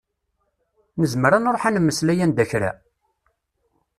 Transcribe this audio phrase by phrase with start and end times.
[0.99, 2.71] Nezmer ad nruḥ ad nmeslay anda kra?